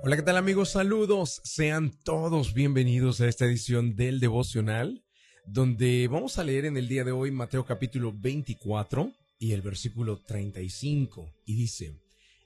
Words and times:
Hola, 0.00 0.14
¿qué 0.14 0.22
tal 0.22 0.36
amigos? 0.36 0.70
Saludos. 0.70 1.40
Sean 1.42 1.90
todos 2.04 2.54
bienvenidos 2.54 3.20
a 3.20 3.26
esta 3.26 3.46
edición 3.46 3.96
del 3.96 4.20
devocional, 4.20 5.04
donde 5.44 6.06
vamos 6.06 6.38
a 6.38 6.44
leer 6.44 6.66
en 6.66 6.76
el 6.76 6.86
día 6.86 7.02
de 7.02 7.10
hoy 7.10 7.32
Mateo 7.32 7.64
capítulo 7.66 8.12
24 8.16 9.12
y 9.40 9.52
el 9.52 9.60
versículo 9.60 10.22
35. 10.22 11.34
Y 11.44 11.56
dice, 11.56 12.00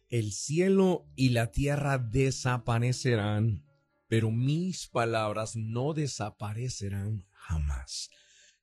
el 0.08 0.32
cielo 0.32 1.04
y 1.14 1.28
la 1.28 1.50
tierra 1.50 1.98
desaparecerán, 1.98 3.62
pero 4.08 4.30
mis 4.30 4.88
palabras 4.88 5.54
no 5.54 5.92
desaparecerán 5.92 7.26
jamás. 7.32 8.08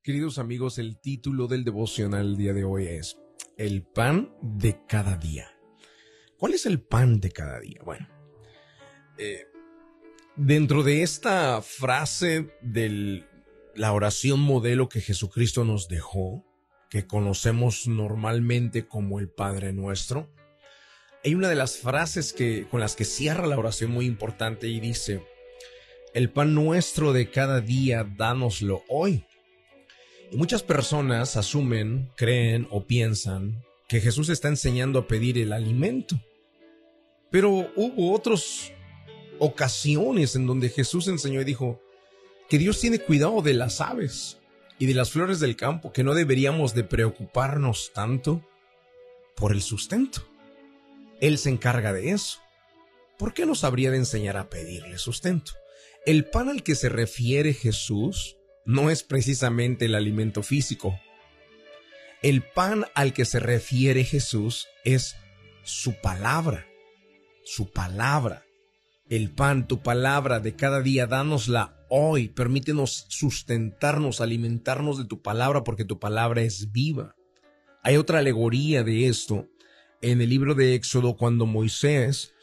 Queridos 0.02 0.40
amigos, 0.40 0.80
el 0.80 1.00
título 1.00 1.46
del 1.48 1.64
devocional 1.64 2.26
el 2.26 2.38
día 2.38 2.54
de 2.54 2.64
hoy 2.64 2.88
es 2.88 3.20
El 3.56 3.84
pan 3.84 4.34
de 4.42 4.84
cada 4.88 5.16
día. 5.16 5.48
¿Cuál 6.40 6.56
es 6.56 6.66
el 6.66 6.82
pan 6.82 7.20
de 7.20 7.32
cada 7.32 7.60
día? 7.60 7.82
Bueno, 7.86 8.08
eh, 9.20 9.48
dentro 10.38 10.84
de 10.84 11.04
esta 11.04 11.62
frase 11.62 12.50
de 12.62 13.26
la 13.76 13.92
oración 13.92 14.40
modelo 14.40 14.88
que 14.88 15.02
Jesucristo 15.02 15.66
nos 15.66 15.90
dejó, 15.90 16.46
que 16.90 17.06
conocemos 17.06 17.86
normalmente 17.88 18.88
como 18.88 19.20
el 19.20 19.28
Padre 19.30 19.74
Nuestro, 19.74 20.34
hay 21.24 21.36
una 21.36 21.50
de 21.50 21.56
las 21.56 21.78
frases 21.78 22.32
que, 22.32 22.66
con 22.72 22.80
las 22.80 22.96
que 22.96 23.04
cierra 23.04 23.46
la 23.46 23.60
oración 23.60 23.92
muy 23.92 24.06
importante 24.06 24.70
y 24.70 24.80
dice, 24.80 25.22
el 26.14 26.32
pan 26.32 26.56
nuestro 26.56 27.12
de 27.12 27.30
cada 27.30 27.60
día, 27.60 28.08
dánoslo 28.18 28.84
hoy. 28.88 29.26
Y 30.32 30.38
muchas 30.38 30.64
personas 30.64 31.36
asumen, 31.36 32.10
creen 32.16 32.68
o 32.72 32.86
piensan 32.86 33.62
que 33.90 34.00
Jesús 34.00 34.30
está 34.30 34.48
enseñando 34.48 35.00
a 35.00 35.08
pedir 35.08 35.38
el 35.38 35.52
alimento. 35.52 36.16
Pero 37.30 37.70
hubo 37.76 38.14
otros 38.14 38.72
ocasiones 39.40 40.36
en 40.36 40.46
donde 40.46 40.70
Jesús 40.70 41.08
enseñó 41.08 41.42
y 41.42 41.46
dijo 41.46 41.82
que 42.50 42.58
Dios 42.58 42.80
tiene 42.80 43.00
cuidado 43.00 43.42
de 43.42 43.54
las 43.54 43.82
aves 43.82 44.38
y 44.78 44.86
de 44.86 44.94
las 44.94 45.12
flores 45.12 45.40
del 45.40 45.56
campo, 45.56 45.92
que 45.92 46.04
no 46.04 46.14
deberíamos 46.14 46.74
de 46.74 46.84
preocuparnos 46.84 47.92
tanto 47.94 48.46
por 49.36 49.52
el 49.52 49.62
sustento. 49.62 50.28
Él 51.22 51.38
se 51.38 51.50
encarga 51.50 51.94
de 51.94 52.12
eso. 52.12 52.40
¿Por 53.18 53.34
qué 53.34 53.46
nos 53.46 53.64
habría 53.64 53.92
de 53.92 53.98
enseñar 53.98 54.38
a 54.38 54.50
pedirle 54.50 54.98
sustento? 54.98 55.54
El 56.06 56.26
pan 56.26 56.50
al 56.50 56.64
que 56.64 56.76
se 56.76 56.88
refiere 56.88 57.54
Jesús 57.54 58.38
no 58.66 58.90
es 58.90 59.04
precisamente 59.04 59.86
el 59.86 59.96
alimento 59.96 60.44
físico. 60.44 61.00
El 62.22 62.42
pan 62.42 62.86
al 62.96 63.14
que 63.14 63.26
se 63.26 63.40
refiere 63.40 64.04
Jesús 64.06 64.68
es 64.86 65.16
su 65.64 66.00
palabra, 66.02 66.68
su 67.44 67.72
palabra 67.72 68.46
el 69.10 69.32
pan, 69.32 69.68
tu 69.68 69.82
palabra 69.82 70.40
de 70.40 70.56
cada 70.56 70.82
día, 70.82 71.08
dánosla 71.08 71.76
hoy, 71.90 72.28
permítenos 72.30 73.06
sustentarnos, 73.10 74.22
alimentarnos 74.22 75.00
de 75.00 75.06
tu 75.06 75.22
palabra, 75.22 75.64
porque 75.64 75.84
tu 75.84 76.00
palabra 76.00 76.44
es 76.44 76.72
viva. 76.72 77.16
Hay 77.82 77.98
otra 77.98 78.20
alegoría 78.20 78.84
de 78.84 79.08
esto 79.08 79.48
en 80.02 80.22
el 80.22 80.30
libro 80.30 80.54
de 80.54 80.76
Éxodo, 80.76 81.18
cuando 81.18 81.48
Moisés, 81.48 82.34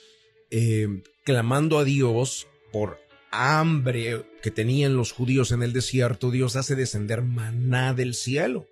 eh, 0.50 1.02
clamando 1.24 1.78
a 1.78 1.84
Dios 1.84 2.48
por 2.72 2.98
hambre 3.30 4.24
que 4.42 4.50
tenían 4.50 4.96
los 4.96 5.12
judíos 5.12 5.52
en 5.52 5.62
el 5.62 5.72
desierto, 5.72 6.32
Dios 6.32 6.56
hace 6.56 6.74
descender 6.74 7.22
maná 7.22 7.94
del 7.94 8.14
cielo, 8.14 8.66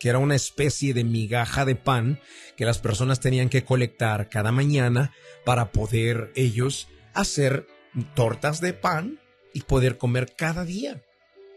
que 0.00 0.08
era 0.08 0.18
una 0.18 0.34
especie 0.34 0.92
de 0.92 1.04
migaja 1.04 1.64
de 1.64 1.76
pan 1.76 2.18
que 2.56 2.64
las 2.64 2.78
personas 2.78 3.20
tenían 3.20 3.48
que 3.48 3.64
colectar 3.64 4.28
cada 4.28 4.50
mañana 4.50 5.12
para 5.44 5.70
poder 5.70 6.32
ellos 6.34 6.88
hacer 7.14 7.66
tortas 8.14 8.60
de 8.60 8.72
pan 8.72 9.18
y 9.52 9.62
poder 9.62 9.98
comer 9.98 10.34
cada 10.36 10.64
día. 10.64 11.02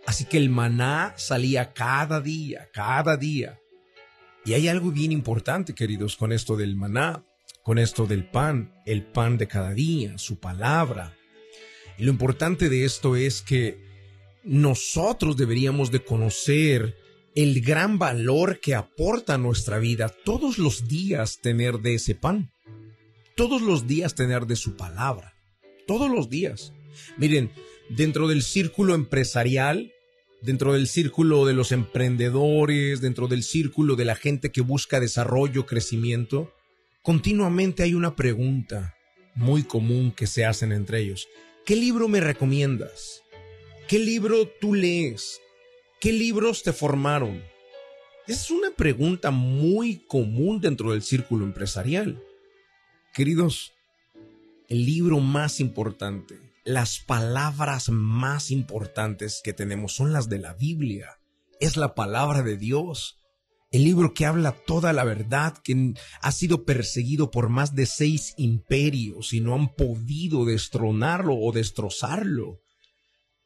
Así 0.05 0.25
que 0.25 0.37
el 0.37 0.49
maná 0.49 1.13
salía 1.17 1.73
cada 1.73 2.21
día, 2.21 2.69
cada 2.73 3.17
día. 3.17 3.59
Y 4.45 4.53
hay 4.53 4.67
algo 4.67 4.91
bien 4.91 5.11
importante, 5.11 5.73
queridos, 5.73 6.15
con 6.15 6.31
esto 6.31 6.55
del 6.55 6.75
maná, 6.75 7.25
con 7.63 7.79
esto 7.79 8.05
del 8.05 8.29
pan, 8.29 8.73
el 8.85 9.03
pan 9.03 9.37
de 9.37 9.47
cada 9.47 9.73
día, 9.73 10.17
su 10.19 10.39
palabra. 10.39 11.17
Y 11.97 12.03
lo 12.03 12.11
importante 12.11 12.69
de 12.69 12.85
esto 12.85 13.15
es 13.15 13.41
que 13.41 13.83
nosotros 14.43 15.37
deberíamos 15.37 15.89
de 15.89 16.03
conocer 16.03 16.95
el 17.33 17.61
gran 17.61 17.97
valor 17.97 18.59
que 18.59 18.75
aporta 18.75 19.37
nuestra 19.39 19.79
vida 19.79 20.09
todos 20.09 20.59
los 20.59 20.87
días 20.87 21.39
tener 21.41 21.79
de 21.79 21.95
ese 21.95 22.13
pan, 22.13 22.53
todos 23.35 23.61
los 23.63 23.87
días 23.87 24.13
tener 24.13 24.45
de 24.45 24.55
su 24.55 24.77
palabra 24.77 25.34
todos 25.85 26.09
los 26.09 26.29
días. 26.29 26.73
Miren, 27.17 27.51
dentro 27.89 28.27
del 28.27 28.41
círculo 28.41 28.95
empresarial, 28.95 29.91
dentro 30.41 30.73
del 30.73 30.87
círculo 30.87 31.45
de 31.45 31.53
los 31.53 31.71
emprendedores, 31.71 33.01
dentro 33.01 33.27
del 33.27 33.43
círculo 33.43 33.95
de 33.95 34.05
la 34.05 34.15
gente 34.15 34.51
que 34.51 34.61
busca 34.61 34.99
desarrollo, 34.99 35.65
crecimiento, 35.65 36.53
continuamente 37.01 37.83
hay 37.83 37.93
una 37.93 38.15
pregunta 38.15 38.95
muy 39.35 39.63
común 39.63 40.11
que 40.11 40.27
se 40.27 40.45
hacen 40.45 40.71
entre 40.71 40.99
ellos. 40.99 41.27
¿Qué 41.65 41.75
libro 41.75 42.07
me 42.07 42.21
recomiendas? 42.21 43.23
¿Qué 43.87 43.99
libro 43.99 44.47
tú 44.47 44.73
lees? 44.73 45.41
¿Qué 45.99 46.11
libros 46.11 46.63
te 46.63 46.73
formaron? 46.73 47.43
Es 48.27 48.49
una 48.49 48.71
pregunta 48.71 49.29
muy 49.29 49.97
común 50.07 50.59
dentro 50.59 50.91
del 50.91 51.03
círculo 51.03 51.45
empresarial. 51.45 52.23
Queridos, 53.13 53.74
el 54.69 54.85
libro 54.85 55.19
más 55.19 55.59
importante, 55.59 56.39
las 56.63 56.99
palabras 56.99 57.89
más 57.89 58.49
importantes 58.49 59.41
que 59.43 59.53
tenemos 59.53 59.93
son 59.93 60.11
las 60.11 60.29
de 60.29 60.39
la 60.39 60.53
Biblia. 60.53 61.19
Es 61.59 61.77
la 61.77 61.93
palabra 61.93 62.41
de 62.41 62.57
Dios. 62.57 63.19
El 63.71 63.83
libro 63.83 64.13
que 64.13 64.25
habla 64.25 64.51
toda 64.51 64.91
la 64.91 65.03
verdad, 65.03 65.55
que 65.63 65.93
ha 66.21 66.31
sido 66.31 66.65
perseguido 66.65 67.29
por 67.29 67.49
más 67.49 67.75
de 67.75 67.85
seis 67.85 68.33
imperios 68.37 69.33
y 69.33 69.41
no 69.41 69.53
han 69.53 69.75
podido 69.75 70.45
destronarlo 70.45 71.35
o 71.35 71.51
destrozarlo. 71.51 72.61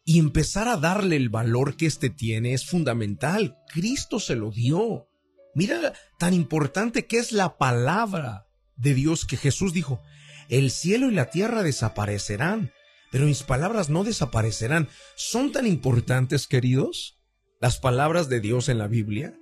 Y 0.05 0.19
empezar 0.19 0.67
a 0.67 0.77
darle 0.77 1.17
el 1.17 1.29
valor 1.29 1.75
que 1.75 1.87
éste 1.87 2.09
tiene 2.09 2.53
es 2.53 2.65
fundamental. 2.65 3.57
Cristo 3.73 4.19
se 4.19 4.35
lo 4.35 4.51
dio. 4.51 5.09
Mira 5.55 5.93
tan 6.17 6.33
importante 6.33 7.05
que 7.05 7.17
es 7.17 7.31
la 7.33 7.57
palabra 7.57 8.47
de 8.77 8.93
Dios 8.93 9.25
que 9.25 9.35
Jesús 9.35 9.73
dijo, 9.73 10.01
el 10.49 10.71
cielo 10.71 11.09
y 11.09 11.13
la 11.13 11.29
tierra 11.29 11.63
desaparecerán, 11.63 12.73
pero 13.11 13.25
mis 13.25 13.43
palabras 13.43 13.89
no 13.89 14.03
desaparecerán. 14.03 14.89
¿Son 15.15 15.51
tan 15.51 15.65
importantes, 15.65 16.47
queridos, 16.47 17.19
las 17.61 17.79
palabras 17.79 18.29
de 18.29 18.39
Dios 18.39 18.67
en 18.67 18.79
la 18.79 18.87
Biblia? 18.87 19.39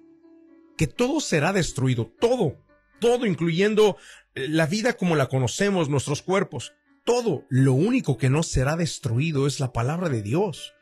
Que 0.78 0.88
todo 0.88 1.20
será 1.20 1.54
destruido, 1.54 2.12
todo, 2.20 2.64
todo, 3.00 3.26
incluyendo 3.26 3.98
eh, 4.36 4.48
la 4.50 4.68
vida 4.68 4.94
como 4.94 5.16
la 5.16 5.28
conocemos, 5.28 5.90
nuestros 5.90 6.22
cuerpos, 6.22 6.74
todo. 7.04 7.46
Lo 7.50 7.74
único 7.74 8.18
que 8.18 8.30
no 8.30 8.44
será 8.44 8.76
destruido 8.76 9.48
es 9.48 9.60
la 9.60 9.72
palabra 9.72 10.10
de 10.10 10.22
Dios. 10.22 10.74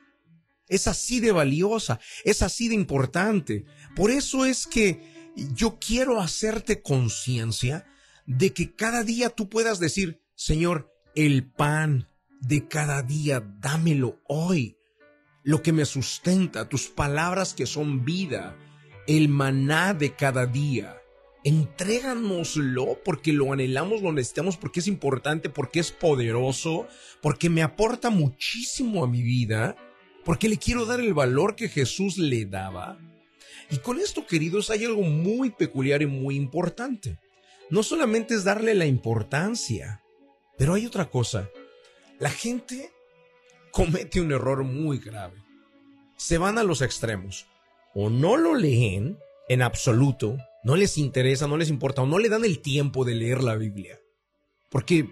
Es 0.67 0.87
así 0.87 1.19
de 1.19 1.31
valiosa, 1.31 1.99
es 2.23 2.41
así 2.41 2.67
de 2.67 2.75
importante. 2.75 3.65
Por 3.95 4.09
eso 4.09 4.45
es 4.45 4.65
que 4.65 5.31
yo 5.53 5.77
quiero 5.79 6.19
hacerte 6.19 6.81
conciencia 6.81 7.85
de 8.25 8.53
que 8.53 8.73
cada 8.73 9.03
día 9.03 9.29
tú 9.29 9.49
puedas 9.49 9.79
decir, 9.79 10.21
Señor, 10.35 10.91
el 11.15 11.45
pan 11.45 12.09
de 12.41 12.67
cada 12.67 13.03
día, 13.03 13.41
dámelo 13.59 14.21
hoy. 14.27 14.77
Lo 15.43 15.61
que 15.61 15.73
me 15.73 15.85
sustenta, 15.85 16.69
tus 16.69 16.87
palabras 16.87 17.53
que 17.53 17.67
son 17.67 18.03
vida, 18.03 18.57
el 19.07 19.29
maná 19.29 19.93
de 19.93 20.15
cada 20.15 20.47
día. 20.47 20.97
Entréganoslo 21.43 22.99
porque 23.05 23.31
lo 23.31 23.53
anhelamos, 23.53 24.01
lo 24.01 24.11
necesitamos, 24.11 24.57
porque 24.57 24.79
es 24.79 24.87
importante, 24.87 25.49
porque 25.49 25.79
es 25.79 25.91
poderoso, 25.91 26.87
porque 27.21 27.51
me 27.51 27.61
aporta 27.61 28.09
muchísimo 28.09 29.03
a 29.03 29.07
mi 29.07 29.21
vida, 29.21 29.75
porque 30.23 30.49
le 30.49 30.57
quiero 30.57 30.87
dar 30.87 30.99
el 30.99 31.13
valor 31.13 31.55
que 31.55 31.69
Jesús 31.69 32.17
le 32.17 32.45
daba. 32.45 32.97
Y 33.69 33.77
con 33.77 33.99
esto, 33.99 34.25
queridos, 34.25 34.71
hay 34.71 34.85
algo 34.85 35.03
muy 35.03 35.51
peculiar 35.51 36.01
y 36.01 36.07
muy 36.07 36.35
importante 36.35 37.19
no 37.69 37.83
solamente 37.83 38.35
es 38.35 38.43
darle 38.43 38.75
la 38.75 38.85
importancia, 38.85 40.03
pero 40.57 40.73
hay 40.73 40.85
otra 40.85 41.09
cosa. 41.09 41.49
La 42.19 42.29
gente 42.29 42.91
comete 43.71 44.21
un 44.21 44.31
error 44.31 44.63
muy 44.63 44.99
grave. 44.99 45.43
Se 46.17 46.37
van 46.37 46.57
a 46.57 46.63
los 46.63 46.81
extremos. 46.81 47.47
O 47.93 48.09
no 48.09 48.37
lo 48.37 48.55
leen 48.55 49.17
en 49.47 49.61
absoluto, 49.61 50.37
no 50.63 50.75
les 50.75 50.97
interesa, 50.97 51.47
no 51.47 51.57
les 51.57 51.69
importa, 51.69 52.01
o 52.01 52.05
no 52.05 52.19
le 52.19 52.29
dan 52.29 52.43
el 52.43 52.59
tiempo 52.61 53.05
de 53.05 53.15
leer 53.15 53.43
la 53.43 53.55
Biblia. 53.55 53.99
Porque 54.69 55.09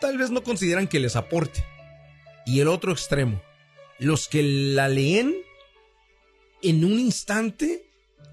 tal 0.00 0.18
vez 0.18 0.30
no 0.30 0.42
consideran 0.42 0.88
que 0.88 1.00
les 1.00 1.16
aporte. 1.16 1.64
Y 2.44 2.60
el 2.60 2.68
otro 2.68 2.92
extremo, 2.92 3.42
los 3.98 4.28
que 4.28 4.42
la 4.42 4.88
leen 4.88 5.34
en 6.62 6.84
un 6.84 6.98
instante 6.98 7.90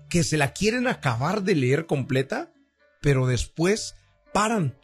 que 0.09 0.23
se 0.23 0.37
la 0.37 0.53
quieren 0.53 0.87
acabar 0.87 1.43
de 1.43 1.55
leer 1.55 1.85
completa 1.85 2.52
pero 3.03 3.27
después 3.27 3.95
paran 4.31 4.75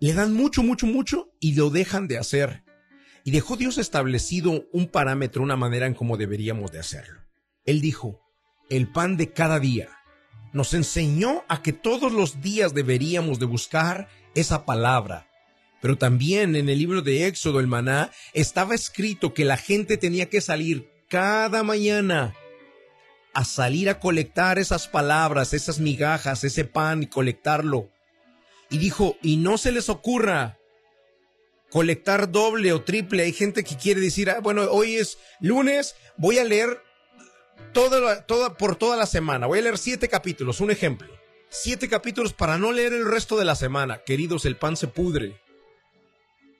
le 0.00 0.12
dan 0.12 0.32
mucho, 0.32 0.62
mucho, 0.62 0.86
mucho 0.86 1.32
y 1.40 1.54
lo 1.54 1.70
dejan 1.70 2.06
de 2.06 2.18
hacer. 2.18 2.62
Y 3.24 3.32
dejó 3.32 3.56
Dios 3.56 3.78
establecido 3.78 4.66
un 4.72 4.86
parámetro, 4.86 5.42
una 5.42 5.56
manera 5.56 5.86
en 5.86 5.94
cómo 5.94 6.16
deberíamos 6.16 6.70
de 6.70 6.78
hacerlo. 6.78 7.20
Él 7.64 7.80
dijo, 7.80 8.20
el 8.70 8.92
pan 8.92 9.16
de 9.16 9.32
cada 9.32 9.58
día. 9.58 9.88
Nos 10.52 10.72
enseñó 10.72 11.42
a 11.48 11.62
que 11.62 11.72
todos 11.72 12.12
los 12.12 12.40
días 12.40 12.74
deberíamos 12.74 13.38
de 13.38 13.46
buscar 13.46 14.08
esa 14.34 14.64
palabra. 14.64 15.28
Pero 15.82 15.98
también 15.98 16.54
en 16.54 16.68
el 16.68 16.78
libro 16.78 17.02
de 17.02 17.26
Éxodo, 17.26 17.60
el 17.60 17.66
maná, 17.66 18.10
estaba 18.34 18.74
escrito 18.74 19.34
que 19.34 19.44
la 19.44 19.56
gente 19.56 19.96
tenía 19.96 20.30
que 20.30 20.40
salir 20.40 20.88
cada 21.08 21.62
mañana 21.62 22.34
a 23.34 23.44
salir 23.44 23.88
a 23.88 24.00
colectar 24.00 24.58
esas 24.58 24.88
palabras, 24.88 25.52
esas 25.52 25.78
migajas, 25.78 26.44
ese 26.44 26.64
pan 26.64 27.02
y 27.02 27.06
colectarlo. 27.06 27.90
Y 28.70 28.78
dijo, 28.78 29.16
y 29.22 29.36
no 29.36 29.58
se 29.58 29.72
les 29.72 29.88
ocurra 29.88 30.58
colectar 31.70 32.30
doble 32.30 32.72
o 32.72 32.82
triple. 32.82 33.22
Hay 33.22 33.32
gente 33.32 33.64
que 33.64 33.76
quiere 33.76 34.00
decir, 34.00 34.30
ah, 34.30 34.40
bueno, 34.40 34.62
hoy 34.70 34.96
es 34.96 35.18
lunes, 35.40 35.96
voy 36.16 36.38
a 36.38 36.44
leer 36.44 36.82
toda, 37.72 38.26
toda, 38.26 38.56
por 38.56 38.76
toda 38.76 38.96
la 38.96 39.06
semana. 39.06 39.46
Voy 39.46 39.58
a 39.58 39.62
leer 39.62 39.78
siete 39.78 40.08
capítulos, 40.08 40.60
un 40.60 40.70
ejemplo. 40.70 41.08
Siete 41.50 41.88
capítulos 41.88 42.34
para 42.34 42.58
no 42.58 42.72
leer 42.72 42.92
el 42.92 43.10
resto 43.10 43.38
de 43.38 43.44
la 43.44 43.54
semana. 43.54 44.02
Queridos, 44.04 44.44
el 44.44 44.56
pan 44.56 44.76
se 44.76 44.88
pudre. 44.88 45.40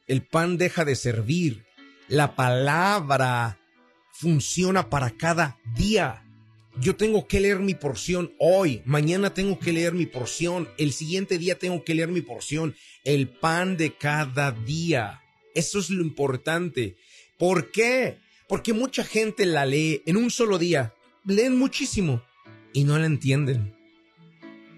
El 0.07 0.23
pan 0.23 0.57
deja 0.57 0.85
de 0.85 0.97
servir. 0.97 1.67
La 2.09 2.35
palabra 2.35 3.59
funciona 4.13 4.89
para 4.89 5.11
cada 5.11 5.59
día. 5.77 6.25
Yo 6.81 6.95
tengo 6.95 7.27
que 7.27 7.41
leer 7.41 7.59
mi 7.59 7.75
porción 7.75 8.33
hoy, 8.39 8.83
mañana 8.85 9.35
tengo 9.35 9.59
que 9.59 9.73
leer 9.73 9.95
mi 9.95 10.07
porción, 10.07 10.69
el 10.79 10.93
siguiente 10.93 11.37
día 11.37 11.59
tengo 11.59 11.83
que 11.83 11.95
leer 11.95 12.09
mi 12.09 12.21
porción, 12.21 12.77
el 13.03 13.29
pan 13.29 13.77
de 13.77 13.95
cada 13.95 14.53
día. 14.53 15.21
Eso 15.57 15.81
es 15.81 15.91
lo 15.91 16.03
importante. 16.03 16.97
¿Por 17.37 17.73
qué? 17.73 18.19
Porque 18.49 18.73
mucha 18.73 19.03
gente 19.03 19.45
la 19.45 19.67
lee 19.67 20.03
en 20.07 20.17
un 20.17 20.31
solo 20.31 20.57
día, 20.57 20.95
leen 21.25 21.59
muchísimo 21.59 22.23
y 22.73 22.85
no 22.85 22.97
la 22.97 23.07
entienden 23.07 23.75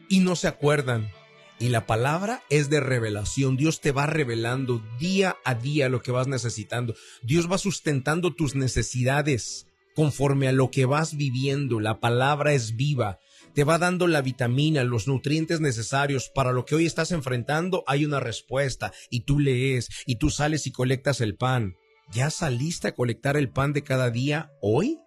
y 0.08 0.20
no 0.20 0.37
se 0.37 0.49
acuerdan. 0.49 1.11
Y 1.58 1.69
la 1.69 1.87
palabra 1.87 2.43
es 2.49 2.70
de 2.70 2.81
revelación. 2.81 3.58
Dios 3.58 3.82
te 3.82 3.93
va 3.93 4.06
revelando 4.06 4.82
día 4.99 5.37
a 5.44 5.55
día 5.55 5.91
lo 5.91 6.00
que 6.00 6.11
vas 6.12 6.26
necesitando. 6.26 6.94
Dios 7.23 7.53
va 7.53 7.58
sustentando 7.58 8.35
tus 8.35 8.55
necesidades 8.55 9.67
conforme 9.95 10.49
a 10.49 10.53
lo 10.53 10.71
que 10.71 10.85
vas 10.87 11.17
viviendo. 11.17 11.81
La 11.81 12.01
palabra 12.01 12.53
es 12.53 12.77
viva. 12.77 13.19
Te 13.55 13.65
va 13.65 13.79
dando 13.79 14.07
la 14.07 14.23
vitamina, 14.23 14.85
los 14.85 15.09
nutrientes 15.09 15.61
necesarios 15.61 16.31
para 16.35 16.53
lo 16.53 16.65
que 16.65 16.75
hoy 16.75 16.87
estás 16.87 17.11
enfrentando. 17.11 17.85
Hay 17.87 18.05
una 18.05 18.21
respuesta 18.21 18.93
y 19.11 19.21
tú 19.21 19.41
lees 19.41 19.89
y 20.07 20.17
tú 20.17 20.31
sales 20.31 20.67
y 20.67 20.73
colectas 20.73 21.21
el 21.21 21.37
pan. 21.37 21.75
¿Ya 22.13 22.31
saliste 22.31 22.89
a 22.89 22.95
colectar 22.95 23.37
el 23.37 23.51
pan 23.51 23.73
de 23.73 23.83
cada 23.83 24.11
día 24.11 24.53
hoy? 24.61 24.99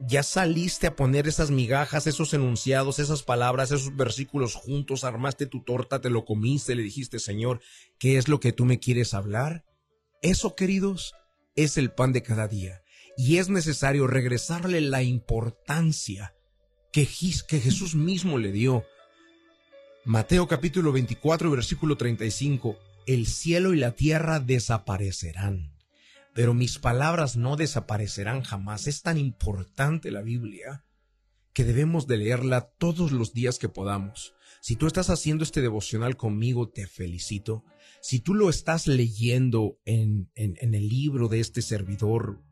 ya 0.00 0.22
saliste 0.22 0.86
a 0.86 0.96
poner 0.96 1.28
esas 1.28 1.50
migajas, 1.50 2.06
esos 2.06 2.34
enunciados, 2.34 2.98
esas 2.98 3.22
palabras, 3.22 3.70
esos 3.70 3.94
versículos 3.96 4.54
juntos, 4.54 5.04
armaste 5.04 5.46
tu 5.46 5.62
torta, 5.62 6.00
te 6.00 6.10
lo 6.10 6.24
comiste, 6.24 6.74
le 6.74 6.82
dijiste, 6.82 7.18
Señor, 7.18 7.60
¿qué 7.98 8.18
es 8.18 8.28
lo 8.28 8.40
que 8.40 8.52
tú 8.52 8.64
me 8.64 8.80
quieres 8.80 9.14
hablar? 9.14 9.64
Eso, 10.22 10.54
queridos, 10.54 11.14
es 11.54 11.78
el 11.78 11.92
pan 11.92 12.12
de 12.12 12.22
cada 12.22 12.48
día. 12.48 12.82
Y 13.16 13.38
es 13.38 13.48
necesario 13.48 14.06
regresarle 14.06 14.80
la 14.80 15.02
importancia 15.02 16.34
que, 16.92 17.08
que 17.48 17.60
Jesús 17.60 17.94
mismo 17.94 18.38
le 18.38 18.52
dio. 18.52 18.84
Mateo 20.04 20.46
capítulo 20.48 20.92
24, 20.92 21.50
versículo 21.50 21.96
35. 21.96 22.76
El 23.06 23.26
cielo 23.26 23.74
y 23.74 23.78
la 23.78 23.92
tierra 23.92 24.40
desaparecerán 24.40 25.74
pero 26.34 26.52
mis 26.52 26.78
palabras 26.78 27.36
no 27.36 27.56
desaparecerán 27.56 28.42
jamás. 28.42 28.88
Es 28.88 29.02
tan 29.02 29.16
importante 29.16 30.10
la 30.10 30.20
Biblia 30.20 30.84
que 31.54 31.64
debemos 31.64 32.08
de 32.08 32.18
leerla 32.18 32.72
todos 32.76 33.12
los 33.12 33.32
días 33.32 33.60
que 33.60 33.68
podamos. 33.68 34.34
Si 34.60 34.74
tú 34.74 34.88
estás 34.88 35.08
haciendo 35.10 35.44
este 35.44 35.62
devocional 35.62 36.16
conmigo, 36.16 36.68
te 36.68 36.88
felicito. 36.88 37.64
Si 38.02 38.18
tú 38.18 38.34
lo 38.34 38.50
estás 38.50 38.88
leyendo 38.88 39.78
en, 39.84 40.30
en, 40.34 40.74
el 40.74 40.88
libro 40.88 41.28
de 41.28 41.38
este 41.38 41.62
servidor, 41.62 42.42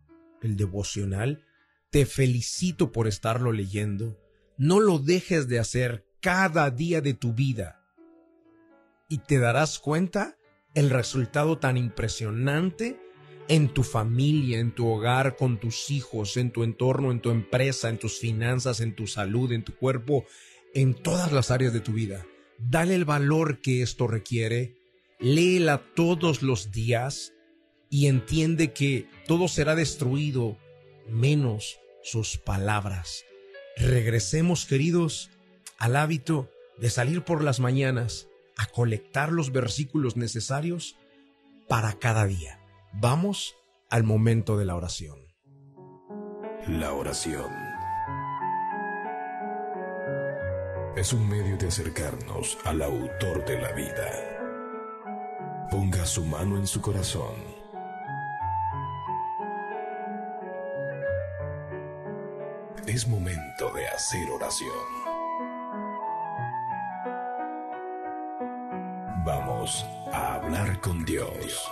el 0.43 0.57
devocional, 0.57 1.45
te 1.91 2.07
felicito 2.07 2.93
por 2.93 3.07
estarlo 3.07 3.53
leyendo. 3.53 4.19
No 4.57 4.81
lo 4.81 4.99
dejes 4.99 5.49
de 5.49 5.59
hacer 5.59 6.07
cada 6.21 6.71
día 6.71 7.01
de 7.01 7.15
tu 7.15 7.35
vida. 7.35 7.85
Y 9.09 9.19
te 9.19 9.39
darás 9.39 9.79
cuenta 9.79 10.37
el 10.75 10.91
resultado 10.91 11.59
tan 11.59 11.77
impresionante 11.77 12.99
en 13.49 13.69
tu 13.69 13.83
familia, 13.83 14.59
en 14.59 14.73
tu 14.73 14.87
hogar, 14.87 15.37
con 15.37 15.59
tus 15.59 15.91
hijos, 15.91 16.37
en 16.37 16.51
tu 16.51 16.63
entorno, 16.63 17.11
en 17.11 17.21
tu 17.21 17.31
empresa, 17.31 17.89
en 17.89 17.99
tus 17.99 18.19
finanzas, 18.19 18.81
en 18.81 18.95
tu 18.95 19.07
salud, 19.07 19.53
en 19.53 19.65
tu 19.65 19.75
cuerpo, 19.75 20.25
en 20.75 20.95
todas 20.95 21.33
las 21.33 21.51
áreas 21.51 21.73
de 21.73 21.81
tu 21.81 21.93
vida. 21.93 22.25
Dale 22.59 22.95
el 22.95 23.05
valor 23.05 23.61
que 23.61 23.83
esto 23.83 24.07
requiere, 24.07 24.77
léela 25.19 25.83
todos 25.95 26.43
los 26.43 26.71
días 26.71 27.33
y 27.91 28.07
entiende 28.07 28.73
que 28.73 29.07
todo 29.33 29.49
será 29.49 29.75
destruido 29.75 30.59
menos 31.09 31.81
sus 32.03 32.37
palabras. 32.37 33.25
Regresemos, 33.79 34.67
queridos, 34.67 35.31
al 35.79 35.97
hábito 35.97 36.51
de 36.77 36.91
salir 36.91 37.25
por 37.25 37.43
las 37.43 37.59
mañanas 37.59 38.29
a 38.59 38.67
colectar 38.67 39.33
los 39.33 39.51
versículos 39.51 40.19
necesarios 40.19 40.97
para 41.67 41.95
cada 41.95 42.27
día. 42.27 42.61
Vamos 42.93 43.55
al 43.89 44.05
momento 44.05 44.59
de 44.59 44.67
la 44.67 44.77
oración. 44.77 45.19
La 46.69 46.93
oración 46.93 47.51
es 50.95 51.11
un 51.15 51.27
medio 51.27 51.57
de 51.57 51.69
acercarnos 51.69 52.59
al 52.67 52.83
autor 52.83 53.47
de 53.47 53.63
la 53.63 53.73
vida. 53.73 55.69
Ponga 55.71 56.05
su 56.05 56.23
mano 56.23 56.59
en 56.59 56.67
su 56.67 56.83
corazón. 56.83 57.62
Es 62.93 63.09
momento 63.09 63.73
de 63.73 63.89
hacer 63.89 64.29
oración. 64.29 64.69
Vamos 69.25 69.87
a 70.13 70.35
hablar 70.35 70.79
con 70.83 71.03
Dios. 71.07 71.71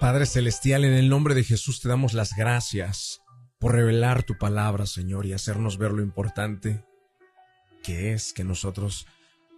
Padre 0.00 0.24
Celestial, 0.24 0.84
en 0.84 0.94
el 0.94 1.10
nombre 1.10 1.34
de 1.34 1.44
Jesús 1.44 1.82
te 1.82 1.90
damos 1.90 2.14
las 2.14 2.34
gracias 2.34 3.20
por 3.58 3.72
revelar 3.72 4.22
tu 4.22 4.38
palabra, 4.38 4.86
Señor, 4.86 5.26
y 5.26 5.34
hacernos 5.34 5.76
ver 5.76 5.92
lo 5.92 6.00
importante 6.00 6.86
que 7.82 8.14
es 8.14 8.32
que 8.32 8.44
nosotros 8.44 9.06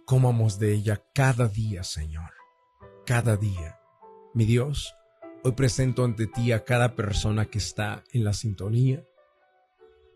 comamos 0.05 0.59
de 0.59 0.73
ella 0.73 1.01
cada 1.15 1.47
día, 1.47 1.85
Señor, 1.85 2.33
cada 3.05 3.37
día. 3.37 3.79
Mi 4.33 4.45
Dios, 4.45 4.93
hoy 5.47 5.53
presento 5.53 6.03
ante 6.03 6.27
ti 6.27 6.51
a 6.51 6.65
cada 6.65 6.93
persona 6.93 7.45
que 7.45 7.57
está 7.57 8.03
en 8.11 8.25
la 8.25 8.33
sintonía, 8.33 9.05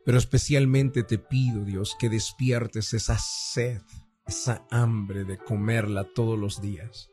pero 0.03 0.17
especialmente 0.17 1.03
te 1.03 1.19
pido, 1.19 1.63
Dios, 1.63 1.95
que 1.97 2.09
despiertes 2.09 2.93
esa 2.93 3.17
sed, 3.17 3.81
esa 4.27 4.65
hambre 4.69 5.23
de 5.23 5.37
comerla 5.37 6.03
todos 6.13 6.37
los 6.37 6.61
días. 6.61 7.09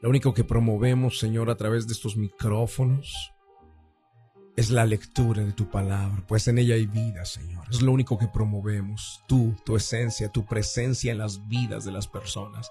Lo 0.00 0.08
único 0.08 0.32
que 0.32 0.44
promovemos, 0.44 1.18
Señor, 1.18 1.50
a 1.50 1.56
través 1.56 1.86
de 1.86 1.92
estos 1.92 2.16
micrófonos 2.16 3.34
es 4.56 4.70
la 4.70 4.86
lectura 4.86 5.44
de 5.44 5.52
tu 5.52 5.68
palabra, 5.68 6.24
pues 6.26 6.48
en 6.48 6.56
ella 6.56 6.74
hay 6.74 6.86
vida, 6.86 7.26
Señor. 7.26 7.66
Es 7.70 7.82
lo 7.82 7.92
único 7.92 8.16
que 8.16 8.28
promovemos, 8.28 9.20
tú, 9.28 9.54
tu 9.66 9.76
esencia, 9.76 10.32
tu 10.32 10.46
presencia 10.46 11.12
en 11.12 11.18
las 11.18 11.46
vidas 11.48 11.84
de 11.84 11.92
las 11.92 12.08
personas, 12.08 12.70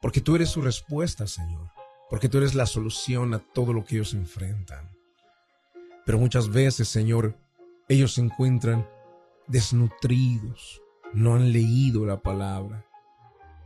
porque 0.00 0.20
tú 0.20 0.34
eres 0.34 0.48
su 0.48 0.62
respuesta, 0.62 1.28
Señor, 1.28 1.70
porque 2.12 2.28
tú 2.28 2.36
eres 2.36 2.54
la 2.54 2.66
solución 2.66 3.32
a 3.32 3.38
todo 3.38 3.72
lo 3.72 3.86
que 3.86 3.94
ellos 3.94 4.12
enfrentan. 4.12 4.94
Pero 6.04 6.18
muchas 6.18 6.50
veces, 6.50 6.86
Señor, 6.86 7.38
ellos 7.88 8.12
se 8.12 8.20
encuentran 8.20 8.86
desnutridos, 9.46 10.82
no 11.14 11.36
han 11.36 11.54
leído 11.54 12.04
la 12.04 12.20
palabra, 12.20 12.84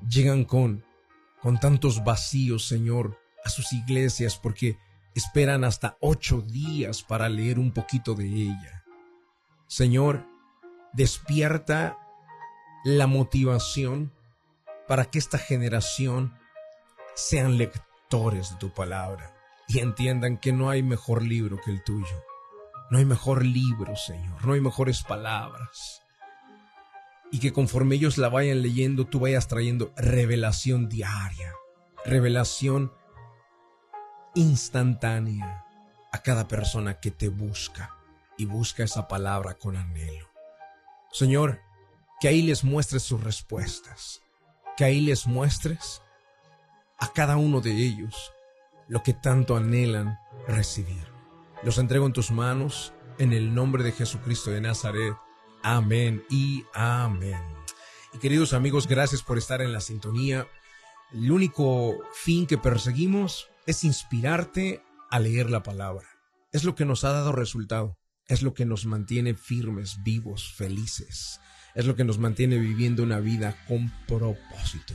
llegan 0.08 0.44
con 0.44 0.84
con 1.42 1.58
tantos 1.58 2.04
vacíos, 2.04 2.68
Señor, 2.68 3.18
a 3.44 3.48
sus 3.48 3.72
iglesias 3.72 4.36
porque 4.36 4.78
esperan 5.16 5.64
hasta 5.64 5.96
ocho 6.00 6.40
días 6.40 7.02
para 7.02 7.28
leer 7.28 7.58
un 7.58 7.72
poquito 7.72 8.14
de 8.14 8.26
ella. 8.26 8.84
Señor, 9.66 10.24
despierta 10.92 11.98
la 12.84 13.08
motivación 13.08 14.12
para 14.86 15.06
que 15.06 15.18
esta 15.18 15.36
generación 15.36 16.32
sean 17.16 17.58
de 18.08 18.56
tu 18.60 18.70
palabra 18.70 19.34
y 19.66 19.80
entiendan 19.80 20.38
que 20.38 20.52
no 20.52 20.70
hay 20.70 20.82
mejor 20.82 21.22
libro 21.22 21.60
que 21.60 21.72
el 21.72 21.82
tuyo. 21.82 22.24
No 22.88 22.98
hay 22.98 23.04
mejor 23.04 23.44
libro, 23.44 23.96
Señor, 23.96 24.46
no 24.46 24.52
hay 24.52 24.60
mejores 24.60 25.02
palabras. 25.02 26.02
y 27.32 27.40
que 27.40 27.52
conforme 27.52 27.96
ellos 27.96 28.18
la 28.18 28.28
vayan 28.28 28.62
leyendo, 28.62 29.04
tú 29.04 29.18
vayas 29.18 29.48
trayendo 29.48 29.92
revelación 29.96 30.88
diaria, 30.88 31.52
revelación 32.04 32.92
instantánea 34.36 35.64
a 36.12 36.22
cada 36.22 36.46
persona 36.46 37.00
que 37.00 37.10
te 37.10 37.28
busca 37.28 37.96
y 38.38 38.44
busca 38.44 38.84
esa 38.84 39.08
palabra 39.08 39.58
con 39.58 39.76
anhelo. 39.76 40.28
Señor, 41.10 41.60
que 42.20 42.28
ahí 42.28 42.42
les 42.42 42.62
muestres 42.62 43.02
sus 43.02 43.22
respuestas, 43.24 44.22
que 44.76 44.84
ahí 44.84 45.00
les 45.00 45.26
muestres 45.26 46.02
a 46.98 47.12
cada 47.12 47.36
uno 47.36 47.60
de 47.60 47.72
ellos 47.72 48.32
lo 48.88 49.02
que 49.02 49.12
tanto 49.12 49.56
anhelan 49.56 50.18
recibir. 50.46 51.06
Los 51.62 51.78
entrego 51.78 52.06
en 52.06 52.12
tus 52.12 52.30
manos, 52.30 52.92
en 53.18 53.32
el 53.32 53.54
nombre 53.54 53.82
de 53.82 53.92
Jesucristo 53.92 54.50
de 54.50 54.60
Nazaret. 54.60 55.14
Amén 55.62 56.24
y 56.30 56.64
amén. 56.74 57.40
Y 58.12 58.18
queridos 58.18 58.52
amigos, 58.52 58.86
gracias 58.86 59.22
por 59.22 59.38
estar 59.38 59.60
en 59.62 59.72
la 59.72 59.80
sintonía. 59.80 60.46
El 61.12 61.30
único 61.30 61.96
fin 62.14 62.46
que 62.46 62.58
perseguimos 62.58 63.48
es 63.66 63.84
inspirarte 63.84 64.82
a 65.10 65.18
leer 65.18 65.50
la 65.50 65.62
palabra. 65.62 66.06
Es 66.52 66.64
lo 66.64 66.74
que 66.74 66.84
nos 66.84 67.04
ha 67.04 67.12
dado 67.12 67.32
resultado. 67.32 67.98
Es 68.28 68.42
lo 68.42 68.54
que 68.54 68.64
nos 68.64 68.86
mantiene 68.86 69.34
firmes, 69.34 70.02
vivos, 70.02 70.52
felices. 70.54 71.40
Es 71.74 71.86
lo 71.86 71.94
que 71.94 72.04
nos 72.04 72.18
mantiene 72.18 72.58
viviendo 72.58 73.02
una 73.02 73.20
vida 73.20 73.56
con 73.68 73.92
propósito. 74.08 74.94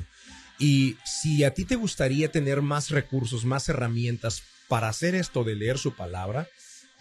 Y 0.61 0.95
si 1.03 1.43
a 1.43 1.55
ti 1.55 1.65
te 1.65 1.75
gustaría 1.75 2.31
tener 2.31 2.61
más 2.61 2.91
recursos, 2.91 3.45
más 3.45 3.67
herramientas 3.67 4.43
para 4.67 4.89
hacer 4.89 5.15
esto 5.15 5.43
de 5.43 5.55
leer 5.55 5.79
su 5.79 5.95
palabra, 5.95 6.47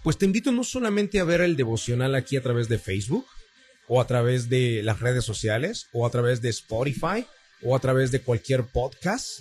pues 0.03 0.17
te 0.17 0.25
invito 0.25 0.51
no 0.51 0.65
solamente 0.65 1.21
a 1.21 1.25
ver 1.25 1.43
el 1.43 1.57
devocional 1.57 2.15
aquí 2.15 2.39
a 2.39 2.43
través 2.43 2.71
de 2.71 2.79
Facebook, 2.79 3.27
o 3.87 4.01
a 4.01 4.07
través 4.07 4.49
de 4.49 4.83
las 4.83 5.01
redes 5.01 5.27
sociales, 5.27 5.89
o 5.93 6.07
a 6.07 6.11
través 6.11 6.41
de 6.41 6.49
Spotify, 6.49 7.27
o 7.63 7.77
a 7.77 7.81
través 7.81 8.11
de 8.11 8.23
cualquier 8.23 8.65
podcast, 8.65 9.41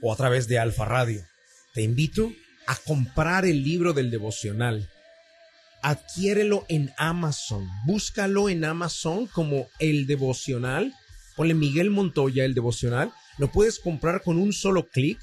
o 0.00 0.12
a 0.12 0.16
través 0.16 0.46
de 0.46 0.60
Alfa 0.60 0.84
Radio. 0.84 1.26
Te 1.74 1.82
invito 1.82 2.32
a 2.68 2.76
comprar 2.76 3.46
el 3.46 3.64
libro 3.64 3.94
del 3.94 4.12
devocional. 4.12 4.88
Adquiérelo 5.82 6.66
en 6.68 6.92
Amazon. 6.98 7.68
Búscalo 7.84 8.48
en 8.48 8.64
Amazon 8.64 9.26
como 9.26 9.68
el 9.80 10.06
devocional. 10.06 10.94
Ponle 11.34 11.54
Miguel 11.54 11.90
Montoya 11.90 12.44
el 12.44 12.54
devocional. 12.54 13.12
Lo 13.38 13.50
puedes 13.50 13.78
comprar 13.78 14.22
con 14.22 14.38
un 14.38 14.52
solo 14.52 14.88
clic. 14.88 15.18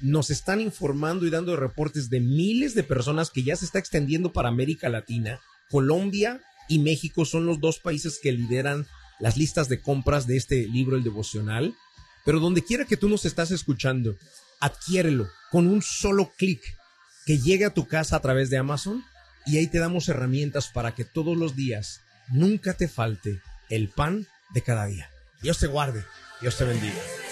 Nos 0.00 0.30
están 0.30 0.60
informando 0.60 1.26
y 1.26 1.30
dando 1.30 1.56
reportes 1.56 2.08
de 2.08 2.20
miles 2.20 2.74
de 2.74 2.84
personas 2.84 3.30
que 3.30 3.42
ya 3.42 3.56
se 3.56 3.64
está 3.64 3.78
extendiendo 3.78 4.32
para 4.32 4.48
América 4.48 4.88
Latina. 4.88 5.40
Colombia 5.70 6.40
y 6.68 6.78
México 6.78 7.24
son 7.24 7.46
los 7.46 7.60
dos 7.60 7.78
países 7.78 8.18
que 8.22 8.32
lideran 8.32 8.86
las 9.18 9.36
listas 9.36 9.68
de 9.68 9.80
compras 9.80 10.26
de 10.26 10.36
este 10.36 10.66
libro, 10.66 10.96
el 10.96 11.04
devocional. 11.04 11.74
Pero 12.24 12.40
donde 12.40 12.62
quiera 12.62 12.84
que 12.84 12.96
tú 12.96 13.08
nos 13.08 13.24
estás 13.24 13.50
escuchando, 13.50 14.16
adquiérelo 14.60 15.28
con 15.50 15.66
un 15.66 15.82
solo 15.82 16.32
clic 16.36 16.62
que 17.26 17.38
llegue 17.38 17.64
a 17.64 17.74
tu 17.74 17.86
casa 17.86 18.16
a 18.16 18.20
través 18.20 18.50
de 18.50 18.58
Amazon 18.58 19.04
y 19.46 19.58
ahí 19.58 19.66
te 19.66 19.78
damos 19.78 20.08
herramientas 20.08 20.68
para 20.68 20.94
que 20.94 21.04
todos 21.04 21.36
los 21.36 21.56
días 21.56 22.02
nunca 22.28 22.74
te 22.74 22.88
falte 22.88 23.40
el 23.70 23.88
pan 23.88 24.26
de 24.54 24.62
cada 24.62 24.86
día. 24.86 25.10
Dios 25.42 25.58
te 25.58 25.66
guarde, 25.66 26.04
Dios 26.40 26.56
te 26.56 26.64
bendiga. 26.64 27.27